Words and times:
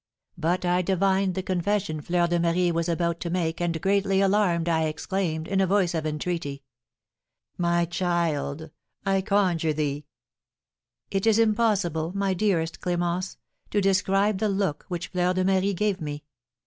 But 0.39 0.65
I 0.65 0.81
divined 0.81 1.35
the 1.35 1.43
confession 1.43 2.01
Fleur 2.01 2.25
de 2.25 2.39
Marie 2.39 2.71
was 2.71 2.89
about 2.89 3.19
to 3.19 3.29
make, 3.29 3.61
and, 3.61 3.79
greatly 3.79 4.19
alarmed, 4.19 4.67
I 4.67 4.85
exclaimed, 4.85 5.47
in 5.47 5.61
a 5.61 5.67
voice 5.67 5.93
of 5.93 6.07
entreaty: 6.07 6.63
"My 7.59 7.85
child, 7.85 8.71
I 9.05 9.21
conjure 9.21 9.73
thee" 9.73 10.07
It 11.11 11.27
is 11.27 11.37
impossible, 11.37 12.13
my 12.15 12.33
dearest 12.33 12.79
Clémence, 12.81 13.37
to 13.69 13.79
describe 13.79 14.39
the 14.39 14.49
look 14.49 14.85
which 14.87 15.09
Fleur 15.09 15.33
de 15.35 15.43
Marie 15.45 15.75
gave 15.75 16.01
me. 16.01 16.23